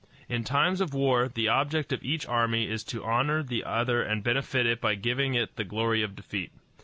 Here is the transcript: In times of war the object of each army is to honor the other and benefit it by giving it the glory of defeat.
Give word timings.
In 0.27 0.43
times 0.43 0.81
of 0.81 0.95
war 0.95 1.27
the 1.29 1.47
object 1.47 1.93
of 1.93 2.03
each 2.03 2.25
army 2.25 2.67
is 2.67 2.83
to 2.85 3.05
honor 3.05 3.43
the 3.43 3.63
other 3.63 4.01
and 4.01 4.23
benefit 4.23 4.65
it 4.65 4.81
by 4.81 4.95
giving 4.95 5.35
it 5.35 5.57
the 5.57 5.63
glory 5.63 6.01
of 6.01 6.15
defeat. 6.15 6.51